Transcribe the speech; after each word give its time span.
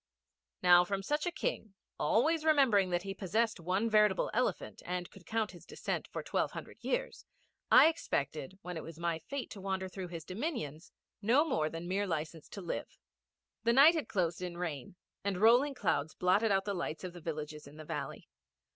Now, 0.63 0.83
from 0.83 1.03
such 1.03 1.27
a 1.27 1.31
King, 1.31 1.75
always 1.99 2.43
remembering 2.43 2.89
that 2.89 3.03
he 3.03 3.13
possessed 3.13 3.59
one 3.59 3.87
veritable 3.87 4.31
elephant, 4.33 4.81
and 4.83 5.07
could 5.11 5.27
count 5.27 5.51
his 5.51 5.63
descent 5.63 6.07
for 6.07 6.23
twelve 6.23 6.53
hundred 6.53 6.83
years, 6.83 7.23
I 7.69 7.87
expected, 7.87 8.57
when 8.63 8.77
it 8.77 8.83
was 8.83 8.97
my 8.97 9.19
fate 9.19 9.51
to 9.51 9.61
wander 9.61 9.87
through 9.87 10.07
his 10.07 10.25
dominions, 10.25 10.91
no 11.21 11.45
more 11.45 11.69
than 11.69 11.87
mere 11.87 12.07
license 12.07 12.49
to 12.49 12.61
live. 12.61 12.97
The 13.63 13.73
night 13.73 13.93
had 13.93 14.09
closed 14.09 14.41
in 14.41 14.57
rain, 14.57 14.95
and 15.23 15.37
rolling 15.39 15.75
clouds 15.75 16.15
blotted 16.15 16.51
out 16.51 16.65
the 16.65 16.73
lights 16.73 17.03
of 17.03 17.13
the 17.13 17.21
villages 17.21 17.67
in 17.67 17.77
the 17.77 17.85
valley. 17.85 18.27